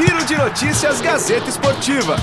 [0.00, 2.16] Giro de Notícias Gazeta Esportiva.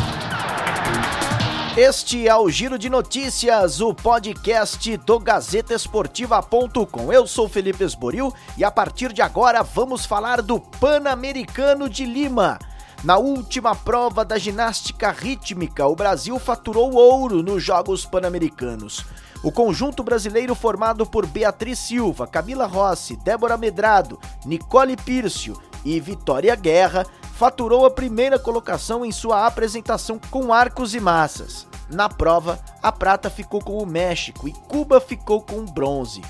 [1.77, 7.13] Este é o Giro de Notícias, o podcast do GazetaEsportiva.com.
[7.13, 12.57] Eu sou Felipe Esboril e a partir de agora vamos falar do Pan-Americano de Lima.
[13.04, 19.05] Na última prova da ginástica rítmica, o Brasil faturou ouro nos Jogos Pan-Americanos.
[19.44, 25.55] O conjunto brasileiro formado por Beatriz Silva, Camila Rossi, Débora Medrado, Nicole Pírcio
[25.86, 27.05] e Vitória Guerra
[27.37, 31.68] faturou a primeira colocação em sua apresentação com arcos e massas.
[31.87, 36.23] Na prova, a prata ficou com o México e Cuba ficou com o bronze.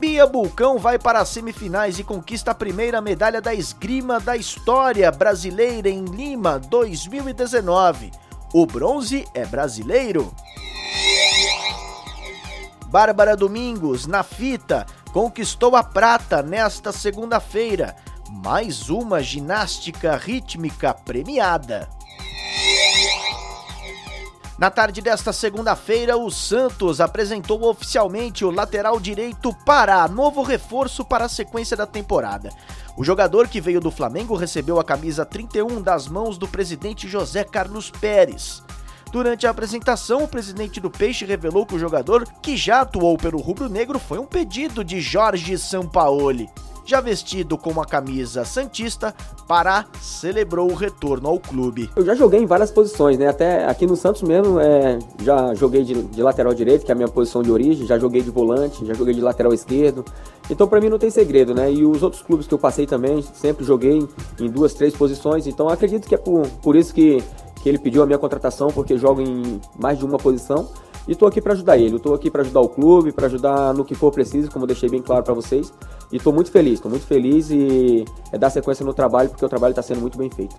[0.00, 5.10] Bia Bulcão vai para as semifinais e conquista a primeira medalha da esgrima da história
[5.12, 8.10] brasileira em Lima 2019.
[8.52, 10.34] O bronze é brasileiro.
[12.86, 17.94] Bárbara Domingos, na fita, conquistou a prata nesta segunda-feira.
[18.30, 21.88] Mais uma ginástica rítmica premiada.
[24.58, 31.24] Na tarde desta segunda-feira, o Santos apresentou oficialmente o lateral direito Pará, novo reforço para
[31.24, 32.50] a sequência da temporada.
[32.98, 37.44] O jogador que veio do Flamengo recebeu a camisa 31 das mãos do presidente José
[37.44, 38.62] Carlos Pérez.
[39.10, 43.40] Durante a apresentação, o presidente do Peixe revelou que o jogador, que já atuou pelo
[43.40, 46.50] Rubro Negro, foi um pedido de Jorge Sampaoli.
[46.88, 49.14] Já vestido com uma camisa santista,
[49.46, 51.90] Pará celebrou o retorno ao clube.
[51.94, 53.28] Eu já joguei em várias posições, né?
[53.28, 56.96] Até aqui no Santos mesmo, é, já joguei de, de, lateral direito, que é a
[56.96, 60.02] minha posição de origem, já joguei de volante, já joguei de lateral esquerdo.
[60.48, 61.70] Então para mim não tem segredo, né?
[61.70, 64.08] E os outros clubes que eu passei também, sempre joguei
[64.40, 65.46] em duas, três posições.
[65.46, 67.22] Então acredito que é por, por isso que,
[67.56, 70.70] que ele pediu a minha contratação, porque jogo em mais de uma posição.
[71.06, 73.82] E estou aqui para ajudar ele, estou aqui para ajudar o clube, para ajudar no
[73.82, 75.72] que for preciso, como deixei bem claro para vocês.
[76.10, 79.48] E estou muito feliz, estou muito feliz e é dar sequência no trabalho, porque o
[79.48, 80.56] trabalho está sendo muito bem feito.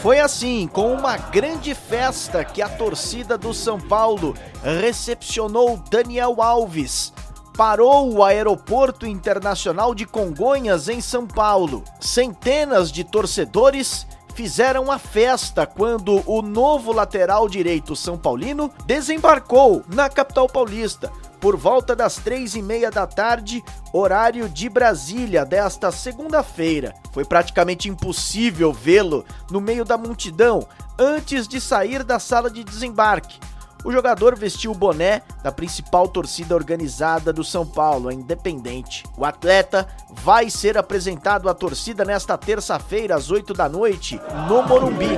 [0.00, 7.12] Foi assim, com uma grande festa, que a torcida do São Paulo recepcionou Daniel Alves,
[7.56, 11.82] parou o Aeroporto Internacional de Congonhas, em São Paulo.
[11.98, 20.10] Centenas de torcedores fizeram a festa quando o novo lateral direito São Paulino desembarcou na
[20.10, 21.10] capital paulista
[21.40, 23.64] por volta das três e meia da tarde,
[23.94, 26.94] horário de Brasília, desta segunda-feira.
[27.12, 30.66] Foi praticamente impossível vê-lo no meio da multidão
[30.98, 33.38] antes de sair da sala de desembarque
[33.86, 39.04] o jogador vestiu o boné da principal torcida organizada do São Paulo, a Independente.
[39.16, 45.16] O atleta vai ser apresentado à torcida nesta terça-feira, às 8 da noite, no Morumbi.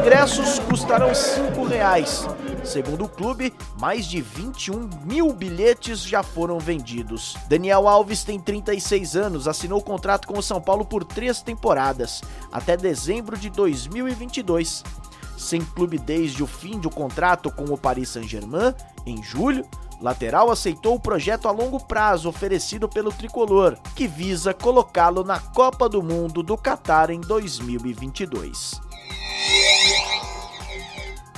[0.00, 2.26] Ingressos custarão 5 reais
[2.64, 7.36] Segundo o clube, mais de 21 mil bilhetes já foram vendidos.
[7.46, 12.76] Daniel Alves tem 36 anos, assinou contrato com o São Paulo por três temporadas, até
[12.76, 14.82] dezembro de 2022.
[15.36, 19.66] Sem clube desde o fim do contrato com o Paris Saint-Germain, em julho,
[20.00, 25.86] lateral aceitou o projeto a longo prazo oferecido pelo tricolor, que visa colocá-lo na Copa
[25.86, 28.80] do Mundo do Catar em 2022.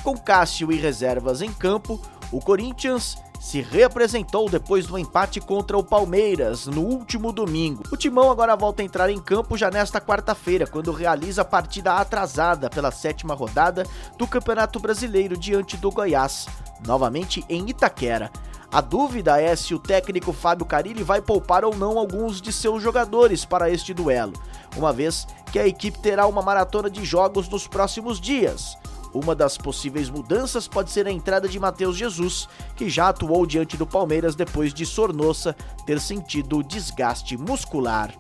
[0.06, 2.00] Com Cássio e reservas em campo,
[2.30, 7.82] o Corinthians se reapresentou depois do empate contra o Palmeiras no último domingo.
[7.90, 11.94] O Timão agora volta a entrar em campo já nesta quarta-feira, quando realiza a partida
[11.94, 13.84] atrasada pela sétima rodada
[14.16, 16.46] do Campeonato Brasileiro diante do Goiás,
[16.86, 18.30] novamente em Itaquera.
[18.70, 22.80] A dúvida é se o técnico Fábio Carilli vai poupar ou não alguns de seus
[22.80, 24.34] jogadores para este duelo,
[24.76, 28.78] uma vez que a equipe terá uma maratona de jogos nos próximos dias.
[29.16, 33.76] Uma das possíveis mudanças pode ser a entrada de Matheus Jesus, que já atuou diante
[33.76, 35.56] do Palmeiras depois de Sornossa
[35.86, 38.12] ter sentido desgaste muscular.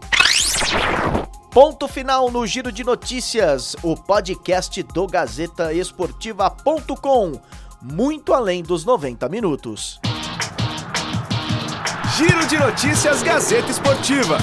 [1.50, 7.40] Ponto final no Giro de Notícias, o podcast do Gazeta Esportiva.com,
[7.82, 10.00] muito além dos 90 minutos.
[12.16, 14.38] Giro de Notícias Gazeta Esportiva.